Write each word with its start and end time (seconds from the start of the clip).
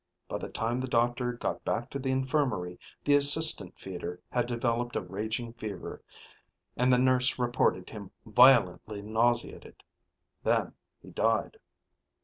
By 0.27 0.39
the 0.39 0.49
time 0.49 0.79
the 0.79 0.87
doctor 0.87 1.31
got 1.33 1.63
back 1.63 1.87
to 1.91 1.99
the 1.99 2.09
infirmary, 2.09 2.79
the 3.03 3.13
assistant 3.13 3.79
feeder 3.79 4.19
had 4.31 4.47
developed 4.47 4.95
a 4.95 5.01
raging 5.01 5.53
fever, 5.53 6.01
and 6.75 6.91
the 6.91 6.97
nurse 6.97 7.37
reported 7.37 7.87
him 7.87 8.09
violently 8.25 9.03
nauseated. 9.03 9.83
Then 10.43 10.73
he 11.03 11.11
died. 11.11 11.57